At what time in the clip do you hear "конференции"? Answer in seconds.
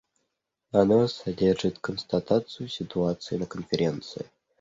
3.45-4.25